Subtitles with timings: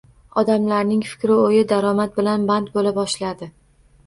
[0.41, 3.53] Odamlarning fikri-oʻyi daromad bilan band boʻla boshladi.